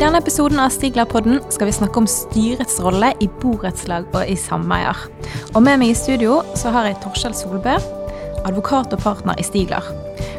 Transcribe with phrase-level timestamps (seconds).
[0.00, 4.96] denne episoden av Stiglerpodden skal vi snakke om styrets rolle i borettslag og i sameier.
[5.52, 7.74] Og med meg i studio så har jeg Torskjell Solbø,
[8.48, 9.84] advokat og partner i Stigler.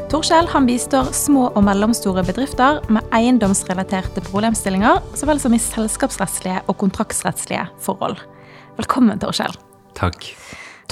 [0.09, 6.65] Torskjell han bistår små og mellomstore bedrifter med eiendomsrelaterte problemstillinger, så vel som i selskapsrettslige
[6.65, 8.17] og kontraktsrettslige forhold.
[8.81, 9.53] Velkommen, Torskjell.
[9.99, 10.33] Takk.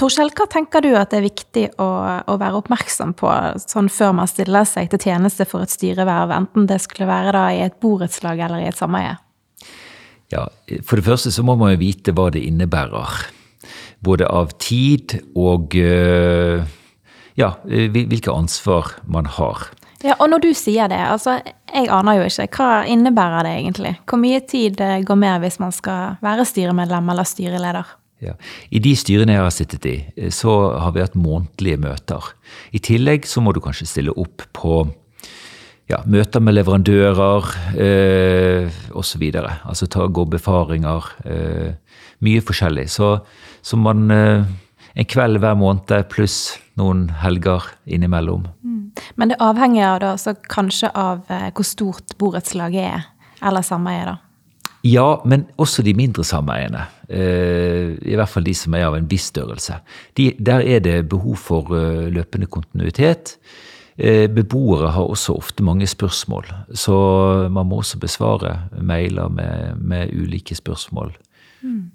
[0.00, 1.86] Torskjell, hva tenker du at det er viktig å,
[2.24, 6.64] å, være oppmerksom på sånn før man stiller seg til tjeneste for et styreverv, enten
[6.70, 9.18] det skulle være da i et borettslag eller i et sameie?
[10.32, 10.46] Ja,
[10.86, 13.26] For det første så må man jo vite hva det innebærer.
[14.00, 16.64] Både av tid og øh,
[17.36, 19.68] ja, hvilke ansvar man har.
[20.00, 22.48] Ja, Og når du sier det, altså jeg aner jo ikke.
[22.56, 23.98] Hva innebærer det egentlig?
[24.08, 27.99] Hvor mye tid eh, går med hvis man skal være styremedlem eller styreleder?
[28.20, 28.34] Ja.
[28.68, 32.32] I de styrene jeg har sittet i, eh, så har vi hatt månedlige møter.
[32.72, 34.82] I tillegg så må du kanskje stille opp på
[35.90, 39.24] ja, møter med leverandører eh, osv.
[39.34, 41.06] Altså ta, gå befaringer.
[41.24, 41.70] Eh,
[42.24, 42.88] mye forskjellig.
[42.92, 43.16] Så,
[43.62, 44.50] så man eh,
[44.98, 48.48] En kveld hver måned pluss noen helger innimellom.
[48.66, 48.90] Mm.
[49.14, 50.16] Men det avhenger da,
[50.50, 53.04] kanskje av eh, hvor stort borettslaget er,
[53.46, 54.16] eller sameiet, da?
[54.86, 56.86] Ja, men også de mindre sameiene.
[57.08, 59.80] Eh, I hvert fall de som er av en viss størrelse.
[60.16, 63.36] De, der er det behov for eh, løpende kontinuitet.
[64.00, 66.96] Eh, beboere har også ofte mange spørsmål, så
[67.52, 71.12] man må også besvare mailer med, med ulike spørsmål.
[71.60, 71.90] Mm.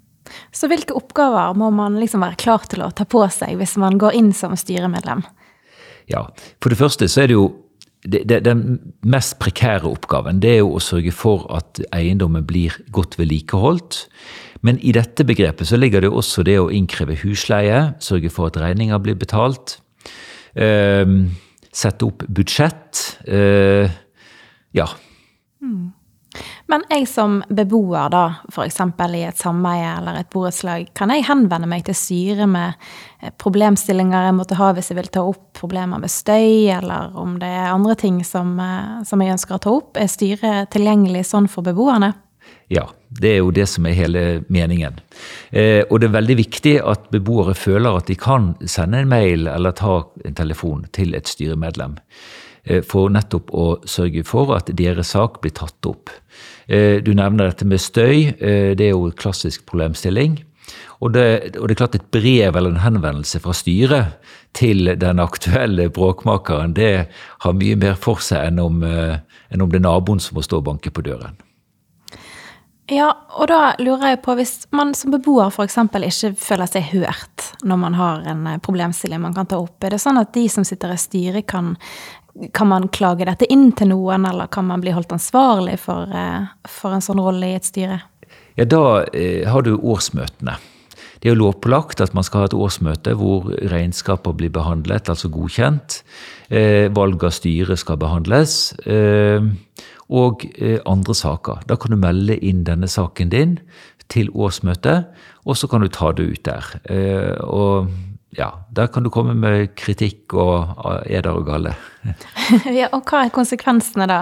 [0.54, 3.98] Så hvilke oppgaver må man liksom være klar til å ta på seg hvis man
[3.98, 5.24] går inn som styremedlem?
[6.10, 6.28] Ja,
[6.62, 7.48] For det første så er det jo
[8.04, 12.76] det, det, den mest prekære oppgaven det er jo å sørge for at eiendommen blir
[12.94, 14.04] godt vedlikeholdt.
[14.66, 18.58] Men i dette begrepet så ligger det også det å innkreve husleie, sørge for at
[18.60, 19.78] regninger blir betalt.
[20.56, 21.04] Eh,
[21.76, 23.18] sette opp budsjett.
[23.28, 23.90] Eh,
[24.76, 24.88] ja.
[25.62, 25.92] Mm.
[26.66, 28.80] Men jeg som beboer, da, f.eks.
[29.14, 32.74] i et sameie eller et borettslag, kan jeg henvende meg til styret med
[33.22, 37.36] eh, problemstillinger jeg måtte ha hvis jeg vil ta opp problemer med støy, eller om
[37.38, 39.92] det er andre ting som, eh, som jeg ønsker å ta opp?
[39.94, 42.12] Er styret tilgjengelig sånn for beboerne?
[42.70, 44.98] Ja, det er jo det som er hele meningen.
[45.54, 49.46] Eh, og det er veldig viktig at beboere føler at de kan sende en mail
[49.50, 51.94] eller ta en telefon til et styremedlem.
[52.66, 56.10] Eh, for nettopp å sørge for at deres sak blir tatt opp.
[56.66, 58.34] Eh, du nevner dette med støy.
[58.34, 60.40] Eh, det er jo en klassisk problemstilling.
[60.98, 64.16] Og det, og det, er klart Et brev eller en henvendelse fra styret
[64.56, 67.06] til den aktuelle bråkmakeren det
[67.44, 70.58] har mye mer for seg enn om, enn om det er naboen som må stå
[70.58, 71.36] og banke på døren.
[72.90, 75.76] Ja, og da lurer jeg på, hvis man som beboer f.eks.
[75.76, 80.02] ikke føler seg hørt når man har en problemstilling man kan ta opp, er det
[80.02, 81.76] sånn at de som sitter i styret kan
[82.52, 86.46] kan man klage dette inn til noen, eller kan man bli holdt ansvarlig for, eh,
[86.68, 88.00] for en sånn rolle i et styre?
[88.56, 90.56] Ja, Da eh, har du årsmøtene.
[91.20, 95.30] Det er jo lovpålagt at man skal ha et årsmøte hvor regnskaper blir behandlet, altså
[95.32, 96.02] godkjent.
[96.50, 98.74] Eh, valg av styre skal behandles.
[98.86, 99.40] Eh,
[100.12, 101.64] og eh, andre saker.
[101.66, 103.56] Da kan du melde inn denne saken din
[104.12, 105.08] til årsmøtet,
[105.46, 106.68] og så kan du ta det ut der.
[106.84, 107.90] Eh, og
[108.36, 110.76] ja, der kan du komme med kritikk og
[111.08, 111.72] eder og galle.
[112.78, 114.18] ja, og hva er konsekvensene da,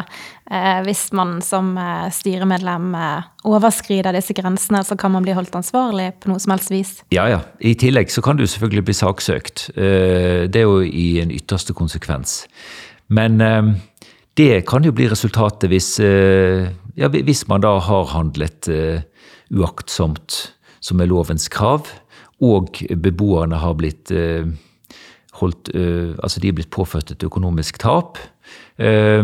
[0.47, 4.84] eh, hvis man som eh, styremedlem eh, overskrider disse grensene?
[4.86, 6.92] Så kan man bli holdt ansvarlig på noe som helst vis?
[7.14, 7.42] Ja, ja.
[7.58, 9.66] I tillegg så kan du selvfølgelig bli saksøkt.
[9.74, 12.44] Det er jo i en ytterste konsekvens.
[13.08, 13.42] Men
[14.38, 18.70] det kan jo bli resultatet hvis, ja, hvis man da har handlet
[19.54, 20.38] uaktsomt,
[20.84, 21.88] som er lovens krav
[22.43, 24.49] og beboerne har blitt eh,
[25.41, 28.19] holdt eh, Altså de er blitt påført et økonomisk tap.
[28.77, 29.22] Eh,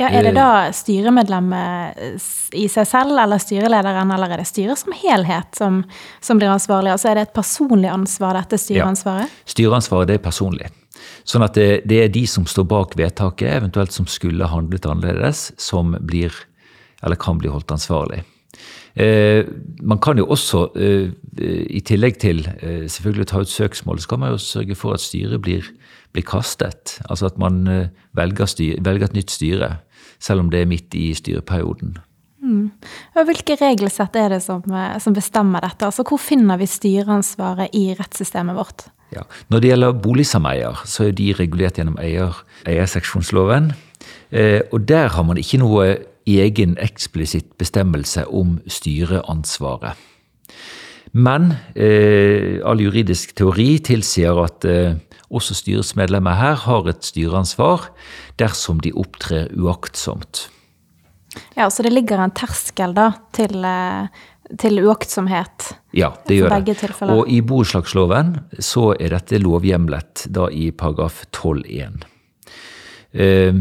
[0.00, 4.94] ja, Er det da styremedlemmet i seg selv eller styrelederen, eller er det styret som
[4.96, 5.82] helhet som,
[6.24, 6.94] som blir ansvarlig?
[6.94, 9.28] Altså Er det et personlig ansvar, dette styreansvaret?
[9.28, 10.72] Ja, styreansvaret det er personlig.
[11.28, 15.50] Sånn at det, det, er de som står bak vedtaket, eventuelt som skulle handlet annerledes,
[15.60, 16.34] som blir,
[17.04, 18.22] eller kan bli holdt ansvarlig.
[18.94, 19.44] Eh,
[19.82, 21.10] man kan jo også, eh,
[21.70, 24.92] i tillegg til eh, selvfølgelig å ta ut søksmål, så kan man jo sørge for
[24.92, 25.64] at styret blir,
[26.12, 26.98] blir kastet.
[27.08, 27.64] Altså at man
[28.16, 29.76] velger, styre, velger, et nytt styre,
[30.20, 31.96] selv om det er midt i styreperioden.
[32.42, 32.72] Mm.
[33.14, 34.64] Hvilke regelsett er det som,
[35.00, 35.86] som, bestemmer dette?
[35.86, 38.88] Altså Hvor finner vi styreansvaret i rettssystemet vårt?
[39.14, 39.22] Ja.
[39.48, 42.34] Når det gjelder boligsameier, så er de regulert gjennom eier,
[42.66, 43.72] eierseksjonsloven.
[44.32, 45.86] Eh, og der har man ikke noe
[46.26, 49.98] egen eksplisitt bestemmelse om styreansvaret.
[51.12, 54.96] Men eh, all juridisk teori tilsier at eh,
[55.32, 57.90] også styresmedlemmer her har et styreansvar
[58.40, 60.46] dersom de opptrer uaktsomt.
[61.56, 64.08] Ja, Så det ligger en terskel da til, eh,
[64.58, 65.72] til uaktsomhet?
[65.96, 66.80] Ja, det gjør begge det.
[66.80, 67.20] tilfeller.
[67.20, 72.04] Og i borettslagsloven så er dette lovhjemlet da i paragraf 12-1.
[73.12, 73.52] Eh,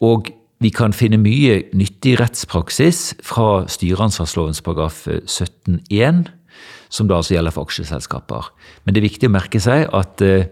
[0.00, 0.30] og
[0.64, 6.28] vi kan finne mye nyttig rettspraksis fra styreansvarslovens paragraf 17-1,
[6.88, 8.48] som da altså gjelder for aksjeselskaper.
[8.84, 10.46] Men det er viktig å merke seg at eh,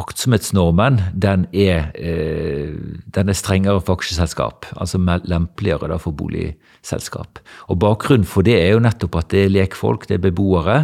[0.00, 2.74] aktsomhetsnormen den er, eh,
[3.16, 7.40] den er, strengere for aksjeselskap, altså lempeligere for boligselskap.
[7.72, 10.82] Og Bakgrunnen for det er jo nettopp at det er lekfolk, det er beboere,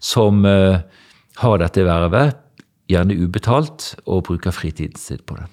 [0.00, 0.80] som eh,
[1.42, 2.40] har dette vervet,
[2.88, 5.50] gjerne ubetalt, og bruker fritiden sin på det.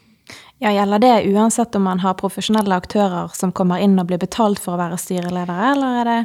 [0.64, 4.62] Ja, Gjelder det uansett om man har profesjonelle aktører som kommer inn og blir betalt
[4.64, 6.20] for å være styreledere, eller er det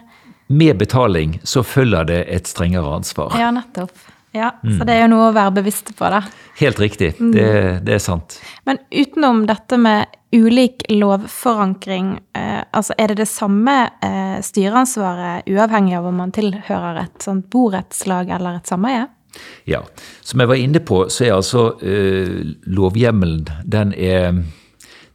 [0.51, 3.37] Med betaling så følger det et strengere ansvar.
[3.39, 3.93] Ja, nettopp.
[4.33, 4.79] Ja, mm.
[4.79, 6.23] Så det er jo noe å være bevisst på, da.
[6.61, 7.13] Helt riktig.
[7.19, 7.31] Mm.
[7.35, 7.47] Det,
[7.87, 8.39] det, er sant.
[8.67, 13.77] Men utenom dette med ulik lovforankring, eh, altså er det det samme
[14.07, 19.09] eh, styreansvaret uavhengig av om man tilhører et sånt borettslag eller et sameie?
[19.67, 19.83] Ja.
[20.23, 24.43] Som jeg var inne på, så er altså eh, lovhjemmelen den er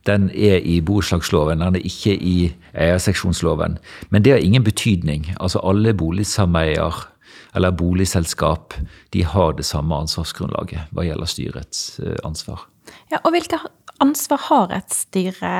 [0.06, 3.80] den er i borettslagsloven, den er ikke i eierseksjonsloven.
[4.14, 5.32] Men det har ingen betydning.
[5.40, 7.08] Altså alle boligsameier
[7.56, 8.74] eller boligselskap,
[9.10, 12.68] de har det samme ansvarsgrunnlaget hva gjelder styrets eh, ansvar.
[13.10, 13.58] Ja, og hvilke
[14.04, 15.54] ansvar har et styre,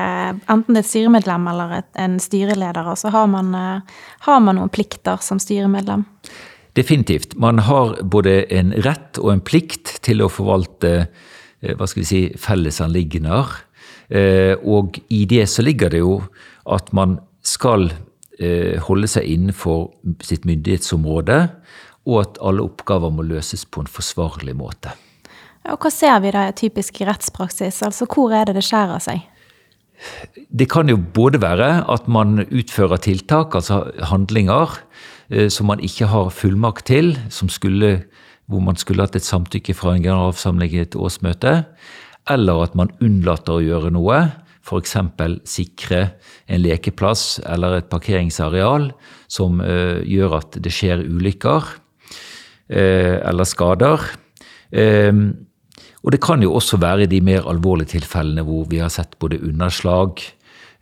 [0.46, 2.92] enten det er et styremedlem eller et, en styreleder?
[2.92, 3.96] Altså har man, eh,
[4.28, 6.04] har man noen plikter som styremedlem?
[6.76, 7.36] Definitivt.
[7.40, 12.08] Man har både en rett og en plikt til å forvalte eh, hva skal vi
[12.10, 13.62] si, fellesanliggender.
[14.70, 16.20] Og i det så ligger det jo
[16.70, 17.88] at man skal
[18.86, 19.88] holde seg innenfor
[20.22, 21.40] sitt myndighetsområde
[22.06, 24.94] og at alle oppgaver må løses på en forsvarlig måte.
[25.66, 27.82] Og Hva ser vi da i typisk rettspraksis?
[27.82, 29.24] Altså Hvor er det det skjærer seg?
[30.52, 35.15] Det kan jo både være at man utfører tiltak, altså handlinger, eh,
[35.50, 38.04] som man ikke har fullmakt til, skulle,
[38.46, 41.64] hvor man skulle hatt et samtykke fra en generalforsamling i et årsmøte,
[42.30, 44.20] eller at man unnlater å gjøre noe,
[44.66, 44.94] f.eks.
[45.50, 46.00] sikre
[46.46, 48.92] en lekeplass eller et parkeringsareal
[49.26, 51.74] som uh, gjør at det skjer ulykker.
[52.66, 54.02] Eh, eller skader.
[54.74, 55.46] Ehm,
[56.02, 59.38] og det kan jo også være de mer alvorlige tilfellene hvor vi har sett både
[59.38, 60.18] underslag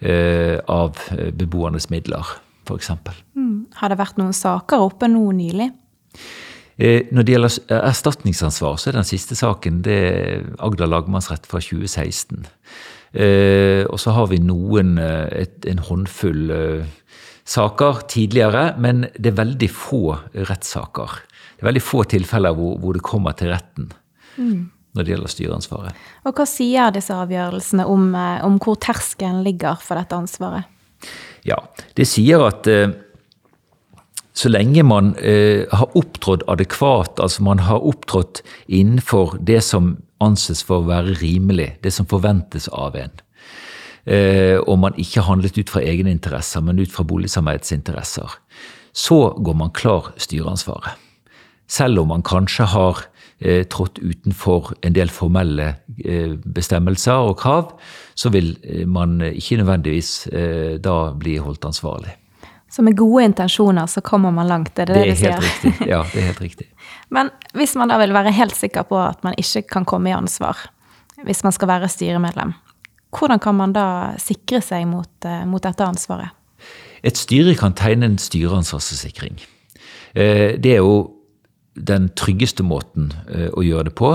[0.00, 2.24] eh, av eh, beboernes midler,
[2.64, 2.90] f.eks.
[3.36, 3.66] Mm.
[3.80, 5.70] Har det vært noen saker oppe nå nylig?
[6.74, 12.40] Når det gjelder erstatningsansvar, så er den siste saken det er Agder lagmannsrett fra 2016.
[13.86, 16.50] Og så har vi noen, et, en håndfull
[17.46, 20.02] saker tidligere, men det er veldig få
[20.50, 21.14] rettssaker
[21.54, 23.86] det er veldig få tilfeller hvor, hvor det kommer til retten
[24.36, 24.62] mm.
[24.96, 26.00] når det gjelder styreansvaret.
[26.26, 30.70] Og Hva sier disse avgjørelsene om, eh, om hvor terskelen ligger for dette ansvaret?
[31.44, 31.60] Ja,
[31.94, 32.94] Det sier at eh,
[34.34, 39.94] så lenge man eh, har opptrådt adekvat, altså man har opptrådt innenfor det som
[40.24, 43.12] anses for å være rimelig, det som forventes av en,
[44.08, 48.40] eh, og man ikke har handlet ut fra egne interesser, men ut fra boligsameiets interesser,
[48.94, 50.96] så går man klar styreansvaret.
[51.68, 53.04] Selv om man kanskje har
[53.38, 57.72] eh, trådt utenfor en del formelle eh, bestemmelser og krav,
[58.14, 62.16] så vil eh, man ikke nødvendigvis eh, da bli holdt ansvarlig.
[62.70, 65.42] Så med gode intensjoner så kommer man langt, er det det, det du sier?
[65.42, 65.74] Riktig.
[65.86, 66.68] Ja, det er helt riktig.
[67.14, 70.16] Men hvis man da vil være helt sikker på at man ikke kan komme i
[70.16, 70.58] ansvar,
[71.24, 72.56] hvis man skal være styremedlem,
[73.14, 73.86] hvordan kan man da
[74.18, 76.34] sikre seg mot, mot dette ansvaret?
[77.06, 79.38] Et styre kan tegne en styreansvarsforsikring.
[80.14, 81.13] Det er jo
[81.74, 84.14] den tryggeste måten eh, å gjøre det på.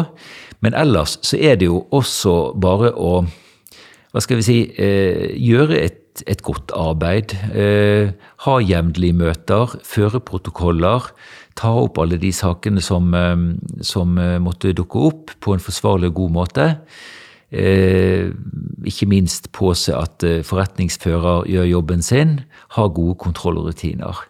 [0.63, 3.23] Men ellers så er det jo også bare å
[4.09, 7.35] hva skal vi si eh, gjøre et, et godt arbeid.
[7.53, 8.09] Eh,
[8.45, 11.11] ha jevnlige møter, føre protokoller.
[11.59, 13.11] Ta opp alle de sakene som,
[13.85, 16.67] som måtte dukke opp, på en forsvarlig og god måte.
[18.87, 22.37] ikke minst påse at forretningsfører gjør jobben sin.
[22.77, 24.28] Ha gode kontrollrutiner.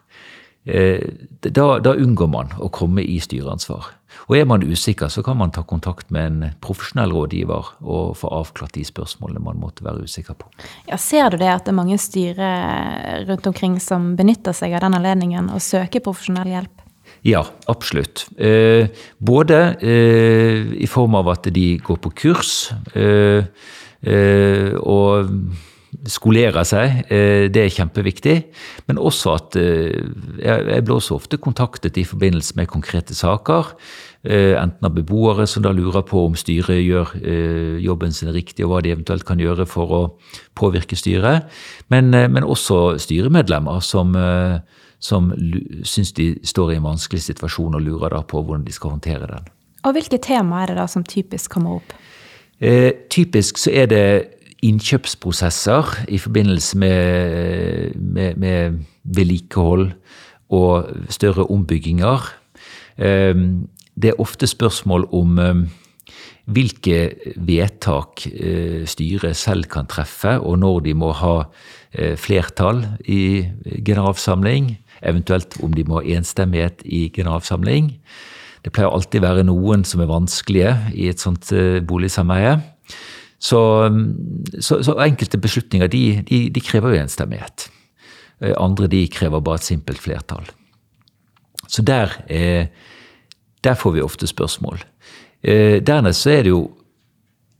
[0.70, 1.02] Eh,
[1.40, 3.88] da, da, unngår man å komme i styreansvar.
[4.30, 8.30] Og er man usikker, så kan man ta kontakt med en profesjonell rådgiver og få
[8.40, 10.50] avklart de spørsmålene man måtte være usikker på.
[10.90, 14.84] Ja, Ser du det at det er mange styrer rundt omkring som benytter seg av
[14.86, 16.86] den anledningen og søker profesjonell hjelp?
[17.26, 18.28] Ja, absolutt.
[18.38, 23.44] Eh, både eh, i form av at de går på kurs, eh,
[24.00, 25.34] eh og
[26.10, 27.02] skolere seg.
[27.10, 28.36] Eh, det er kjempeviktig.
[28.88, 29.98] Men også at eh,
[30.42, 33.74] jeg blir også ofte kontaktet i forbindelse med konkrete saker.
[34.22, 37.14] enten av beboere som da lurer på om styret gjør
[37.80, 40.00] jobben sin riktig, og hva de eventuelt kan gjøre for å
[40.52, 41.48] påvirke styret,
[41.88, 44.12] men, men også styremedlemmer som,
[45.00, 45.32] som
[45.88, 49.24] syns de står i en vanskelig situasjon og lurer da på hvordan de skal håndtere
[49.24, 49.48] den.
[49.88, 51.96] Og Hvilke temaer er det da som typisk kommer opp?
[52.60, 54.04] Eh, typisk så er det
[54.62, 59.90] innkjøpsprosesser i forbindelse med, med, med vedlikehold
[60.50, 62.26] og større ombygginger.
[62.98, 65.62] Ehm, det er ofte spørsmål om ehm,
[66.50, 66.98] hvilke
[67.36, 71.36] vedtak eh, styret selv kan treffe, og når de må ha
[71.92, 73.46] eh, flertall i
[73.86, 74.74] generalforsamling,
[75.06, 77.94] eventuelt om de må ha enstemmighet i generalforsamling.
[78.64, 82.58] Det pleier alltid være noen som er vanskelige i et sånt eh, boligsameie.
[83.40, 87.70] Så, mm, så, så, enkelte beslutninger de, de, de krever jo enstemmighet.
[88.40, 90.44] Eh, andre de krever bare et simpelt flertall.
[91.68, 92.66] Så der, eh,
[93.64, 94.84] der får vi ofte spørsmål.
[95.42, 96.70] Eh, dernest så er det jo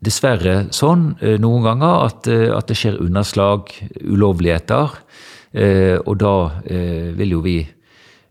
[0.05, 3.69] dessverre sånn noen ganger at, at det skjer underslag,
[4.01, 4.95] ulovligheter.
[6.09, 7.69] Og da vil jo vi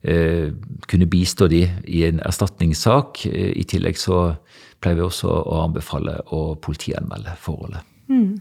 [0.01, 3.21] kunne bistå de i en erstatningssak.
[3.29, 4.39] I tillegg så
[4.79, 7.83] pleier vi også å anbefale å politianmelde forholdet.
[8.09, 8.39] Mm.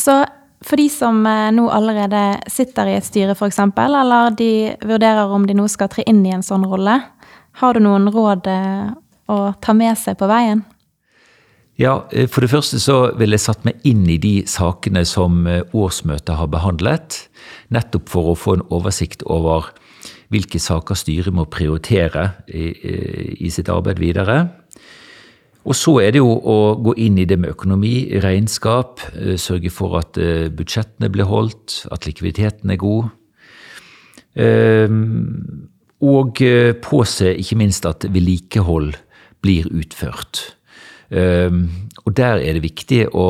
[0.00, 0.22] Så
[0.64, 2.22] for de som eh, nå allerede
[2.52, 6.32] sitter i et styre f.eks., eller de vurderer om de nå skal tre inn i
[6.34, 7.00] en sånn rolle,
[7.60, 8.94] har du noen råd eh,
[9.30, 10.64] å ta med seg på veien?
[11.80, 15.44] Ja, eh, For det første så vil jeg satt meg inn i de sakene som
[15.44, 17.24] årsmøtet har behandlet.
[17.74, 19.72] Nettopp for å få en oversikt over
[20.32, 22.72] hvilke saker styret må prioritere i,
[23.44, 24.46] i sitt arbeid videre.
[25.64, 29.72] Og så er det jo å gå inn i det med økonomi, regnskap, eh, sørge
[29.72, 33.08] for at eh, budsjettene blir holdt, at likviditeten er god.
[34.36, 35.70] Ehm,
[36.04, 38.92] og eh, påse ikke minst at vedlikehold
[39.44, 40.42] blir utført.
[41.08, 43.24] Ehm, og der er det viktig å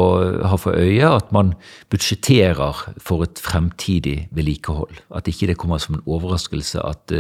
[0.51, 1.53] ha for øye at man
[1.95, 5.05] budsjetterer for et fremtidig vedlikehold.
[5.15, 7.15] At ikke det kommer som en overraskelse at,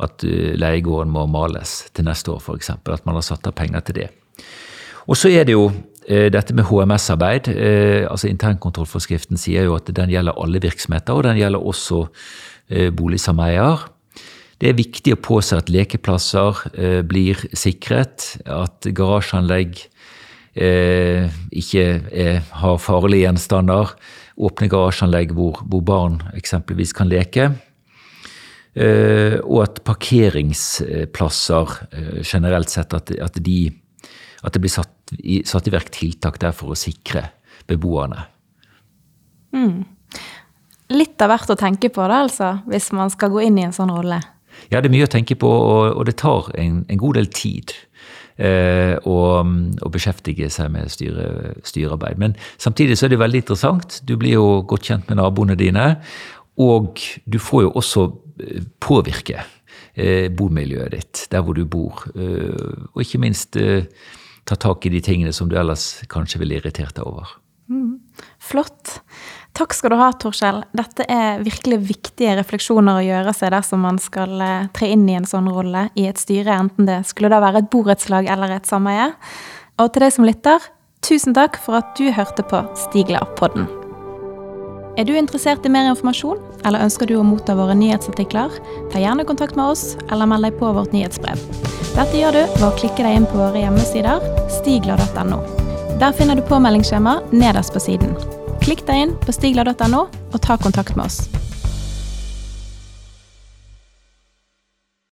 [0.00, 2.72] at leiegården må males til neste år, f.eks.
[2.78, 4.08] At man har satt av penger til det.
[5.08, 5.70] Og så er det jo
[6.06, 7.48] eh, dette med HMS-arbeid.
[7.48, 12.02] Eh, altså Internkontrollforskriften sier jo at den gjelder alle virksomheter, og den gjelder også
[12.68, 13.86] eh, boligsameier.
[14.58, 16.64] Det er viktig å påse at lekeplasser
[17.06, 19.78] blir sikret, at garasjeanlegg
[20.58, 21.84] ikke
[22.58, 23.92] har farlige gjenstander.
[24.34, 27.52] Åpne garasjeanlegg hvor, hvor, barn eksempelvis kan leke.
[28.74, 31.78] og at parkeringsplasser
[32.26, 33.70] generelt sett, at, at de
[34.42, 37.28] at det blir satt i, satt i verk tiltak der for å sikre
[37.68, 38.26] beboerne.
[39.56, 39.84] Mm.
[40.92, 43.76] Litt av hvert å tenke på, da, altså, hvis man skal gå inn i en
[43.76, 44.20] sånn rolle?
[44.72, 47.28] Ja, det er mye å tenke på, og, og det tar en, en, god del
[47.32, 47.74] tid.
[48.38, 52.20] Eh, å, å, beskjeftige seg med styre, styrearbeid.
[52.22, 54.00] Men samtidig så er det veldig interessant.
[54.06, 55.90] Du blir jo godt kjent med naboene dine.
[56.58, 58.06] Og du får jo også
[58.44, 59.42] eh, påvirke
[59.94, 62.06] eh, bomiljøet ditt, der hvor du bor.
[62.14, 63.86] Eh, og ikke minst eh,
[64.48, 67.36] ta tak i de tingene som du ellers kanskje ville irritert deg over.
[67.68, 67.98] Mm.
[68.40, 69.00] Flott.
[69.52, 70.62] Takk skal du ha, Torskjell.
[70.76, 75.18] Dette er virkelig viktige refleksjoner å gjøre seg dersom man skal eh, tre inn i
[75.18, 78.70] en sånn rolle i et styre, enten det skulle da være et borettslag eller et
[78.70, 79.10] sameie.
[79.78, 80.70] Og til deg som lytter,
[81.04, 83.68] tusen takk for at du hørte på Stigla-podden.
[84.98, 88.56] Er du interessert i mer informasjon, eller ønsker du å motta våre nyhetsartikler?
[88.90, 91.38] Ta gjerne kontakt med oss, eller meld deg på vårt nyhetsbrev.
[91.92, 94.26] Dette gjør du ved å klikke deg inn på våre hjemmesider
[94.58, 95.38] stigla.no.
[96.02, 98.18] Der finner du påmeldingsskjema nederst på siden.
[98.64, 101.28] Klikk deg inn på stigla.no, og ta kontakt med oss.